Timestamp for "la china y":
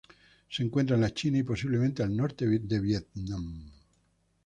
1.03-1.43